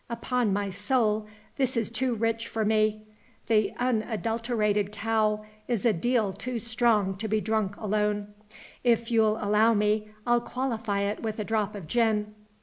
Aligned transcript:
"Upon 0.09 0.51
my 0.51 0.71
soul, 0.71 1.27
this 1.57 1.77
is 1.77 1.91
too 1.91 2.15
rich 2.15 2.47
for 2.47 2.65
me! 2.65 3.03
The 3.45 3.71
unadulterated 3.77 4.91
cow 4.91 5.45
is 5.67 5.85
a 5.85 5.93
deal 5.93 6.33
too 6.33 6.57
strong 6.57 7.15
to 7.17 7.27
be 7.27 7.39
drunk 7.39 7.77
alone. 7.77 8.33
If 8.83 9.11
you'll 9.11 9.37
allow 9.39 9.75
me 9.75 10.07
I'll 10.25 10.41
qualify 10.41 11.01
it 11.01 11.21
with 11.21 11.37
a 11.37 11.43
drop 11.43 11.75
of 11.75 11.85
gin. 11.85 12.33